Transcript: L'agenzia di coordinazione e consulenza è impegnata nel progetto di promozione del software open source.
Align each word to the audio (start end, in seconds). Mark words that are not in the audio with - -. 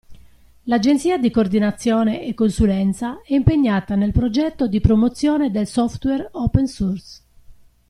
L'agenzia 0.63 1.19
di 1.19 1.29
coordinazione 1.29 2.23
e 2.23 2.33
consulenza 2.33 3.21
è 3.23 3.35
impegnata 3.35 3.93
nel 3.93 4.11
progetto 4.11 4.65
di 4.67 4.81
promozione 4.81 5.51
del 5.51 5.67
software 5.67 6.27
open 6.31 6.65
source. 6.65 7.21